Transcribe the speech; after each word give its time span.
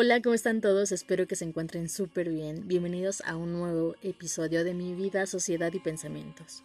Hola, 0.00 0.22
¿cómo 0.22 0.36
están 0.36 0.60
todos? 0.60 0.92
Espero 0.92 1.26
que 1.26 1.34
se 1.34 1.44
encuentren 1.44 1.88
súper 1.88 2.28
bien. 2.28 2.68
Bienvenidos 2.68 3.20
a 3.22 3.34
un 3.34 3.52
nuevo 3.52 3.96
episodio 4.00 4.62
de 4.62 4.72
mi 4.72 4.94
vida, 4.94 5.26
sociedad 5.26 5.72
y 5.72 5.80
pensamientos. 5.80 6.62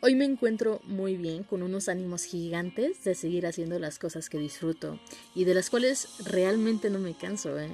Hoy 0.00 0.14
me 0.14 0.24
encuentro 0.24 0.80
muy 0.84 1.18
bien, 1.18 1.42
con 1.42 1.62
unos 1.62 1.90
ánimos 1.90 2.24
gigantes 2.24 3.04
de 3.04 3.14
seguir 3.14 3.46
haciendo 3.46 3.78
las 3.78 3.98
cosas 3.98 4.30
que 4.30 4.38
disfruto 4.38 4.98
y 5.34 5.44
de 5.44 5.52
las 5.52 5.68
cuales 5.68 6.08
realmente 6.24 6.88
no 6.88 6.98
me 6.98 7.14
canso, 7.14 7.60
¿eh? 7.60 7.68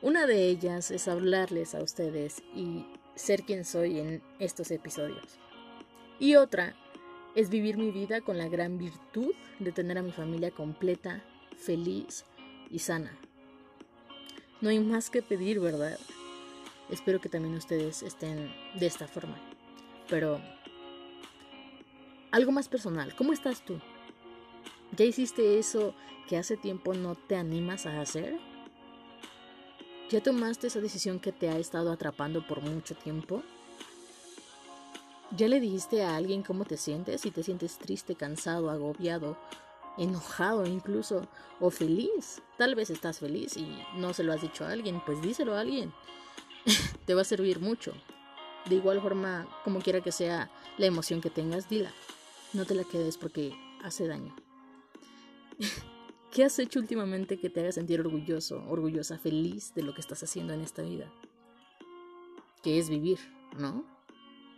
Una 0.00 0.24
de 0.26 0.48
ellas 0.48 0.90
es 0.90 1.06
hablarles 1.06 1.74
a 1.74 1.82
ustedes 1.82 2.42
y 2.56 2.86
ser 3.14 3.42
quien 3.42 3.66
soy 3.66 3.98
en 3.98 4.22
estos 4.38 4.70
episodios. 4.70 5.38
Y 6.18 6.36
otra 6.36 6.74
es 7.34 7.50
vivir 7.50 7.76
mi 7.76 7.90
vida 7.90 8.22
con 8.22 8.38
la 8.38 8.48
gran 8.48 8.78
virtud 8.78 9.34
de 9.58 9.70
tener 9.70 9.98
a 9.98 10.02
mi 10.02 10.12
familia 10.12 10.50
completa, 10.50 11.22
feliz 11.58 12.24
y 12.70 12.78
sana. 12.78 13.18
No 14.62 14.68
hay 14.68 14.78
más 14.78 15.10
que 15.10 15.22
pedir, 15.22 15.58
¿verdad? 15.58 15.98
Espero 16.88 17.20
que 17.20 17.28
también 17.28 17.56
ustedes 17.56 18.04
estén 18.04 18.54
de 18.78 18.86
esta 18.86 19.08
forma. 19.08 19.36
Pero 20.08 20.40
algo 22.30 22.52
más 22.52 22.68
personal, 22.68 23.14
¿cómo 23.16 23.32
estás 23.32 23.64
tú? 23.64 23.80
¿Ya 24.96 25.04
hiciste 25.04 25.58
eso 25.58 25.94
que 26.28 26.36
hace 26.36 26.56
tiempo 26.56 26.94
no 26.94 27.16
te 27.16 27.34
animas 27.34 27.86
a 27.86 28.00
hacer? 28.00 28.38
¿Ya 30.10 30.22
tomaste 30.22 30.68
esa 30.68 30.80
decisión 30.80 31.18
que 31.18 31.32
te 31.32 31.48
ha 31.48 31.58
estado 31.58 31.90
atrapando 31.90 32.46
por 32.46 32.60
mucho 32.60 32.94
tiempo? 32.94 33.42
¿Ya 35.36 35.48
le 35.48 35.58
dijiste 35.58 36.04
a 36.04 36.14
alguien 36.14 36.44
cómo 36.44 36.66
te 36.66 36.76
sientes? 36.76 37.22
Si 37.22 37.32
te 37.32 37.42
sientes 37.42 37.78
triste, 37.78 38.14
cansado, 38.14 38.70
agobiado 38.70 39.36
enojado 39.98 40.66
incluso 40.66 41.26
o 41.60 41.70
feliz. 41.70 42.42
Tal 42.58 42.74
vez 42.74 42.90
estás 42.90 43.18
feliz 43.18 43.56
y 43.56 43.78
no 43.96 44.12
se 44.12 44.24
lo 44.24 44.32
has 44.32 44.42
dicho 44.42 44.64
a 44.64 44.70
alguien, 44.70 45.02
pues 45.04 45.20
díselo 45.22 45.54
a 45.54 45.60
alguien. 45.60 45.92
Te 47.06 47.14
va 47.14 47.22
a 47.22 47.24
servir 47.24 47.60
mucho. 47.60 47.92
De 48.66 48.76
igual 48.76 49.00
forma, 49.00 49.48
como 49.64 49.80
quiera 49.80 50.00
que 50.00 50.12
sea 50.12 50.50
la 50.78 50.86
emoción 50.86 51.20
que 51.20 51.30
tengas, 51.30 51.68
dila. 51.68 51.92
No 52.52 52.64
te 52.64 52.74
la 52.74 52.84
quedes 52.84 53.16
porque 53.16 53.54
hace 53.82 54.06
daño. 54.06 54.36
¿Qué 56.32 56.44
has 56.44 56.58
hecho 56.58 56.78
últimamente 56.78 57.38
que 57.38 57.50
te 57.50 57.60
haga 57.60 57.72
sentir 57.72 58.00
orgulloso, 58.00 58.64
orgullosa, 58.68 59.18
feliz 59.18 59.74
de 59.74 59.82
lo 59.82 59.94
que 59.94 60.00
estás 60.00 60.22
haciendo 60.22 60.54
en 60.54 60.62
esta 60.62 60.82
vida? 60.82 61.12
Que 62.62 62.78
es 62.78 62.88
vivir, 62.88 63.18
¿no? 63.58 63.84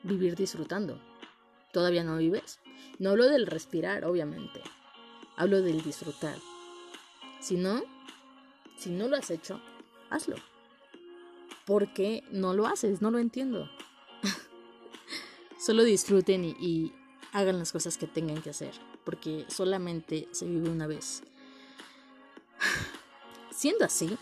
Vivir 0.02 0.36
disfrutando. 0.36 1.00
¿Todavía 1.72 2.04
no 2.04 2.18
vives? 2.18 2.60
No 3.00 3.10
hablo 3.10 3.26
del 3.28 3.46
respirar, 3.46 4.04
obviamente. 4.04 4.60
Hablo 5.36 5.62
del 5.62 5.82
disfrutar. 5.82 6.38
Si 7.40 7.56
no, 7.56 7.82
si 8.76 8.90
no 8.90 9.08
lo 9.08 9.16
has 9.16 9.30
hecho, 9.30 9.60
hazlo. 10.10 10.36
¿Por 11.64 11.92
qué 11.92 12.22
no 12.30 12.54
lo 12.54 12.66
haces? 12.66 13.00
No 13.02 13.10
lo 13.10 13.18
entiendo. 13.18 13.68
Solo 15.58 15.82
disfruten 15.82 16.44
y, 16.44 16.92
hagan 17.32 17.58
las 17.58 17.72
cosas 17.72 17.98
que 17.98 18.06
tengan 18.06 18.40
que 18.42 18.50
hacer, 18.50 18.72
porque 19.04 19.44
solamente 19.48 20.28
se 20.30 20.46
vive 20.46 20.70
una 20.70 20.86
vez. 20.86 21.24
Siendo 23.50 23.84
así, 23.84 24.16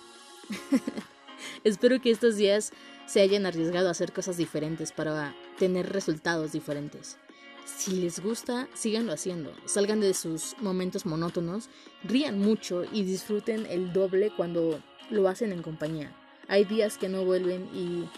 espero 1.65 2.01
que 2.01 2.11
estos 2.11 2.37
días 2.37 2.73
se 3.07 3.21
hayan 3.21 3.45
arriesgado 3.45 3.89
a 3.89 3.91
hacer 3.91 4.13
cosas 4.13 4.39
diferentes 4.39 4.93
para 4.93 5.35
tener 5.59 5.93
resultados 5.93 6.53
diferentes. 6.53 7.19
Si 7.65 7.93
les 7.93 8.21
gusta, 8.21 8.69
síganlo 8.75 9.13
haciendo. 9.13 9.53
Salgan 9.65 10.01
de 10.01 10.15
sus 10.15 10.57
momentos 10.61 11.07
monótonos, 11.07 11.69
rían 12.05 12.39
mucho 12.39 12.85
y 12.85 13.05
disfruten 13.05 13.67
el 13.67 13.93
doble 13.93 14.33
cuando 14.37 14.81
lo 15.11 15.29
hacen 15.29 15.53
en 15.53 15.63
compañía. 15.63 16.13
Hay 16.49 16.65
días 16.65 16.99
que 16.99 17.09
no 17.09 17.25
vuelven 17.25 17.69
y 17.75 18.09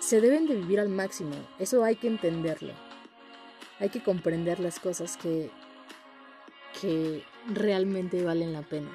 se 0.00 0.20
deben 0.20 0.46
de 0.46 0.56
vivir 0.56 0.80
al 0.80 0.88
máximo. 0.88 1.34
Eso 1.58 1.84
hay 1.84 1.96
que 1.96 2.08
entenderlo. 2.08 2.72
Hay 3.78 3.88
que 3.88 4.02
comprender 4.02 4.60
las 4.60 4.78
cosas 4.78 5.16
que 5.16 5.50
que 6.80 7.22
realmente 7.46 8.22
valen 8.22 8.52
la 8.52 8.62
pena. 8.62 8.90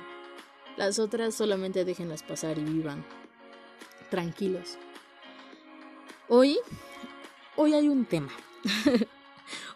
Las 0.75 1.00
otras 1.00 1.35
solamente 1.35 1.85
déjenlas 1.85 2.24
pasar 2.24 2.57
y 2.57 2.63
vivan 2.63 3.06
tranquilos. 4.09 4.78
Hoy 6.28 6.57
hoy 7.56 7.74
hay 7.74 7.88
un 7.89 8.06
tema. 8.06 8.31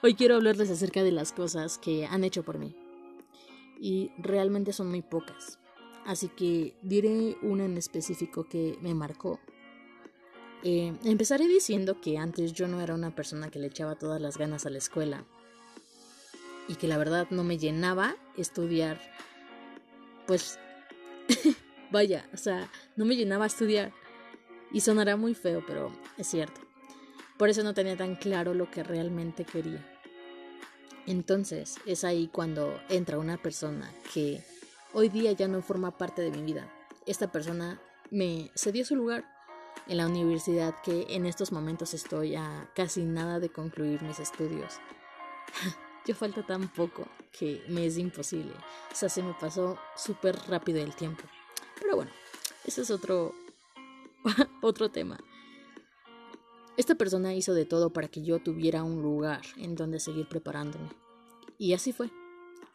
Hoy 0.04 0.16
quiero 0.16 0.36
hablarles 0.36 0.72
acerca 0.72 1.04
de 1.04 1.12
las 1.12 1.32
cosas 1.32 1.78
que 1.78 2.08
han 2.08 2.24
hecho 2.24 2.42
por 2.42 2.58
mí. 2.58 2.76
Y 3.80 4.12
realmente 4.18 4.74
son 4.74 4.90
muy 4.90 5.04
pocas. 5.04 5.60
Así 6.08 6.28
que 6.28 6.74
diré 6.82 7.38
una 7.44 7.66
en 7.66 7.78
específico 7.78 8.46
que 8.50 8.80
me 8.82 8.96
marcó. 8.96 9.40
Eh, 10.64 10.98
empezaré 11.04 11.48
diciendo 11.48 12.02
que 12.02 12.18
antes 12.18 12.54
yo 12.54 12.68
no 12.68 12.82
era 12.82 12.96
una 12.96 13.14
persona 13.14 13.52
que 13.52 13.60
le 13.60 13.68
echaba 13.68 13.94
todas 13.94 14.20
las 14.20 14.38
ganas 14.38 14.66
a 14.66 14.72
la 14.72 14.80
escuela. 14.80 15.24
Y 16.68 16.76
que 16.76 16.88
la 16.88 16.98
verdad 16.98 17.28
no 17.30 17.44
me 17.44 17.60
llenaba 17.60 18.16
estudiar. 18.38 19.00
Pues... 20.26 20.58
vaya, 21.92 22.28
o 22.34 22.38
sea, 22.38 22.72
no 22.96 23.06
me 23.06 23.16
llenaba 23.16 23.46
estudiar. 23.46 23.94
Y 24.72 24.82
sonará 24.82 25.16
muy 25.16 25.36
feo, 25.36 25.64
pero 25.68 25.92
es 26.18 26.26
cierto. 26.26 26.71
Por 27.42 27.50
eso 27.50 27.64
no 27.64 27.74
tenía 27.74 27.98
tan 27.98 28.14
claro 28.14 28.54
lo 28.54 28.70
que 28.70 28.84
realmente 28.84 29.46
quería. 29.46 29.84
Entonces 31.08 31.80
es 31.88 32.04
ahí 32.04 32.28
cuando 32.28 32.80
entra 32.88 33.18
una 33.18 33.38
persona 33.38 33.92
que 34.14 34.44
hoy 34.94 35.10
día 35.10 35.32
ya 35.32 35.48
no 35.48 35.64
forma 35.64 35.98
parte 35.98 36.22
de 36.22 36.30
mi 36.30 36.44
vida. 36.44 36.72
Esta 37.08 37.32
persona 37.32 37.82
me 38.12 38.52
cedió 38.54 38.86
su 38.86 38.96
lugar 38.96 39.26
en 39.88 39.98
la 39.98 40.06
universidad 40.06 40.76
que 40.84 41.08
en 41.10 41.26
estos 41.26 41.52
momentos 41.52 41.96
estoy 41.96 42.36
a 42.36 42.70
casi 42.76 43.06
nada 43.06 43.40
de 43.40 43.50
concluir 43.50 44.04
mis 44.04 44.20
estudios. 44.20 44.76
Yo 46.06 46.14
falta 46.14 46.46
tan 46.46 46.68
poco 46.68 47.08
que 47.32 47.64
me 47.70 47.88
es 47.88 47.98
imposible. 47.98 48.54
O 48.92 48.96
sea, 48.96 49.10
se 49.10 49.24
me 49.24 49.34
pasó 49.34 49.80
súper 49.96 50.38
rápido 50.48 50.80
el 50.84 50.94
tiempo. 50.94 51.24
Pero 51.80 51.96
bueno, 51.96 52.12
ese 52.66 52.84
es 52.84 52.92
otro, 52.92 53.34
otro 54.62 54.92
tema. 54.92 55.18
Esta 56.78 56.96
persona 56.96 57.34
hizo 57.34 57.54
de 57.54 57.66
todo 57.66 57.92
para 57.92 58.08
que 58.08 58.24
yo 58.24 58.40
tuviera 58.40 58.84
un 58.84 59.02
lugar 59.02 59.42
en 59.58 59.76
donde 59.76 60.00
seguir 60.00 60.28
preparándome. 60.28 60.90
Y 61.58 61.74
así 61.74 61.92
fue. 61.92 62.10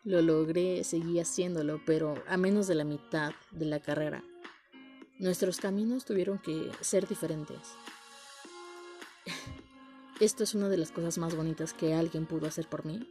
Lo 0.05 0.23
logré, 0.23 0.85
seguí 0.85 1.19
haciéndolo, 1.19 1.81
pero 1.85 2.15
a 2.29 2.37
menos 2.37 2.67
de 2.67 2.77
la 2.77 2.85
mitad 2.85 3.33
de 3.51 3.65
la 3.65 3.81
carrera. 3.81 4.23
Nuestros 5.19 5.59
caminos 5.59 6.05
tuvieron 6.05 6.39
que 6.39 6.71
ser 6.81 7.09
diferentes. 7.09 7.75
Esto 10.21 10.45
es 10.45 10.55
una 10.55 10.69
de 10.69 10.77
las 10.77 10.93
cosas 10.93 11.19
más 11.19 11.35
bonitas 11.35 11.73
que 11.73 11.95
alguien 11.95 12.27
pudo 12.27 12.47
hacer 12.47 12.69
por 12.69 12.85
mí, 12.85 13.09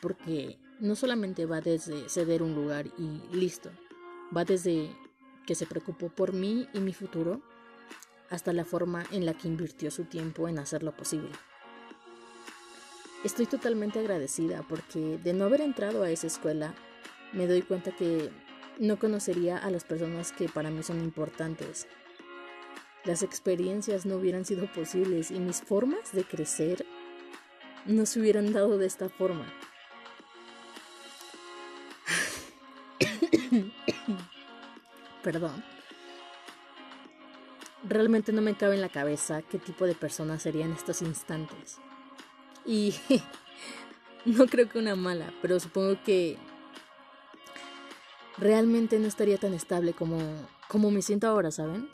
porque 0.00 0.58
no 0.78 0.94
solamente 0.94 1.46
va 1.46 1.60
desde 1.60 2.08
ceder 2.08 2.42
un 2.42 2.54
lugar 2.54 2.86
y 2.98 3.34
listo, 3.34 3.70
va 4.36 4.44
desde 4.44 4.94
que 5.46 5.54
se 5.54 5.66
preocupó 5.66 6.10
por 6.10 6.32
mí 6.32 6.68
y 6.74 6.80
mi 6.80 6.92
futuro, 6.92 7.42
hasta 8.30 8.52
la 8.52 8.64
forma 8.64 9.04
en 9.10 9.26
la 9.26 9.34
que 9.34 9.48
invirtió 9.48 9.90
su 9.90 10.04
tiempo 10.04 10.48
en 10.48 10.58
hacerlo 10.58 10.92
posible. 10.92 11.30
Estoy 13.24 13.46
totalmente 13.46 13.98
agradecida 13.98 14.62
porque 14.68 15.18
de 15.18 15.32
no 15.32 15.46
haber 15.46 15.60
entrado 15.60 16.02
a 16.02 16.10
esa 16.10 16.26
escuela, 16.26 16.74
me 17.32 17.46
doy 17.46 17.62
cuenta 17.62 17.90
que 17.94 18.30
no 18.78 18.98
conocería 18.98 19.58
a 19.58 19.70
las 19.70 19.84
personas 19.84 20.32
que 20.32 20.48
para 20.48 20.70
mí 20.70 20.82
son 20.82 21.00
importantes. 21.00 21.86
Las 23.04 23.22
experiencias 23.22 24.06
no 24.06 24.16
hubieran 24.16 24.44
sido 24.44 24.70
posibles 24.72 25.30
y 25.30 25.40
mis 25.40 25.60
formas 25.60 26.12
de 26.12 26.24
crecer 26.24 26.86
no 27.86 28.06
se 28.06 28.20
hubieran 28.20 28.52
dado 28.52 28.78
de 28.78 28.86
esta 28.86 29.08
forma. 29.08 29.46
Perdón 35.22 35.77
realmente 37.88 38.32
no 38.32 38.42
me 38.42 38.56
cabe 38.56 38.74
en 38.74 38.80
la 38.80 38.88
cabeza 38.88 39.42
qué 39.42 39.58
tipo 39.58 39.86
de 39.86 39.94
persona 39.94 40.38
sería 40.38 40.64
en 40.64 40.72
estos 40.72 41.02
instantes. 41.02 41.78
Y 42.66 42.94
no 44.24 44.46
creo 44.46 44.68
que 44.68 44.78
una 44.78 44.94
mala, 44.94 45.32
pero 45.40 45.58
supongo 45.58 46.02
que 46.04 46.36
realmente 48.36 48.98
no 48.98 49.06
estaría 49.06 49.38
tan 49.38 49.54
estable 49.54 49.94
como, 49.94 50.18
como 50.68 50.90
me 50.90 51.02
siento 51.02 51.26
ahora, 51.26 51.50
¿saben? 51.50 51.88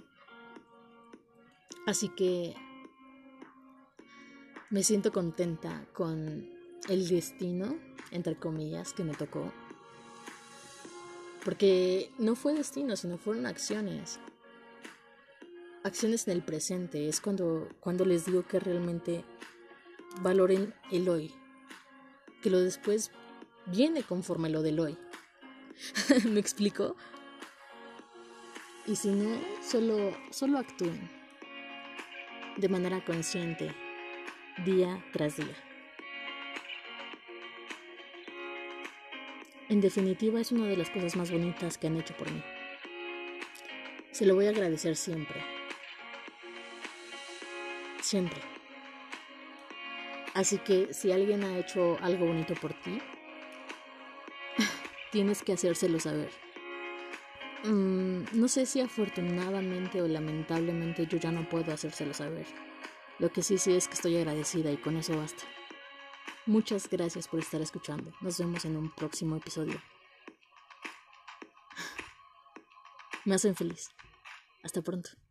Así 1.87 2.09
que 2.09 2.55
me 4.71 4.83
siento 4.83 5.13
contenta 5.13 5.87
con 5.93 6.49
el 6.89 7.09
destino, 7.09 7.77
entre 8.11 8.37
comillas, 8.37 8.93
que 8.93 9.05
me 9.05 9.15
tocó. 9.15 9.53
Porque 11.45 12.11
no 12.19 12.35
fue 12.35 12.55
destino, 12.55 12.97
sino 12.97 13.19
fueron 13.19 13.47
acciones 13.47 14.19
acciones 15.85 16.27
en 16.27 16.33
el 16.33 16.43
presente, 16.43 17.09
es 17.09 17.21
cuando, 17.21 17.69
cuando 17.79 18.05
les 18.05 18.25
digo 18.25 18.47
que 18.47 18.59
realmente 18.59 19.25
valoren 20.23 20.75
el 20.91 21.09
hoy, 21.09 21.33
que 22.43 22.51
lo 22.51 22.59
después 22.59 23.13
viene 23.67 24.03
conforme 24.03 24.49
lo 24.49 24.63
del 24.63 24.81
hoy. 24.81 24.99
¿Me 26.29 26.41
explico? 26.41 26.97
Y 28.87 28.97
si 28.97 29.09
no, 29.09 29.39
solo, 29.63 30.13
solo 30.31 30.59
actúen 30.59 31.11
de 32.57 32.69
manera 32.69 33.05
consciente, 33.05 33.75
día 34.65 35.05
tras 35.13 35.37
día. 35.37 35.57
En 39.69 39.81
definitiva, 39.81 40.41
es 40.41 40.53
una 40.53 40.67
de 40.67 40.77
las 40.77 40.91
cosas 40.91 41.17
más 41.17 41.31
bonitas 41.31 41.79
que 41.79 41.89
han 41.89 41.97
hecho 41.97 42.17
por 42.17 42.31
mí. 42.31 42.43
Se 44.13 44.25
lo 44.25 44.35
voy 44.35 44.47
a 44.47 44.51
agradecer 44.51 44.95
siempre. 44.97 45.54
Siempre. 48.05 48.39
Así 50.35 50.59
que 50.59 50.93
si 50.93 51.11
alguien 51.11 51.43
ha 51.43 51.57
hecho 51.57 51.97
algo 52.03 52.27
bonito 52.27 52.53
por 52.55 52.75
ti, 52.75 53.01
tienes 55.11 55.43
que 55.43 55.55
hacérselo 55.55 55.99
saber. 55.99 56.31
Mm, 57.65 58.25
no 58.35 58.47
sé 58.49 58.67
si 58.67 58.83
afortunadamente 58.83 60.03
o 60.03 60.07
lamentablemente 60.07 61.07
yo 61.07 61.17
ya 61.17 61.33
no 61.33 61.49
puedo 61.49 61.73
hacérselo 61.73 62.13
saber. 62.13 62.47
Lo 63.19 63.33
que 63.33 63.43
sí 63.43 63.57
sí 63.57 63.75
es 63.75 63.89
que 63.89 63.95
estoy 63.95 64.19
agradecida 64.19 64.71
y 64.71 64.77
con 64.77 64.99
eso 64.99 65.17
basta. 65.17 65.45
Muchas 66.45 66.91
gracias 66.91 67.27
por 67.27 67.41
estar 67.41 67.63
escuchando. 67.63 68.13
Nos 68.21 68.39
vemos 68.39 68.67
en 68.67 68.77
un 68.77 68.95
próximo 68.95 69.37
episodio. 69.37 69.81
Me 73.25 73.37
hacen 73.37 73.57
feliz. 73.57 73.89
Hasta 74.63 74.83
pronto. 74.83 75.24